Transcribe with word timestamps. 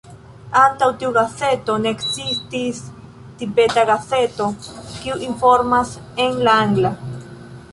Antaŭ 0.59 0.85
tiu 1.01 1.11
gazeto, 1.17 1.75
ne 1.83 1.91
ekzistis 1.95 2.79
Tibeta 3.41 3.83
gazeto 3.91 4.49
kiu 4.65 5.19
informas 5.29 5.93
en 6.27 6.41
la 6.49 6.57
angla. 6.65 6.95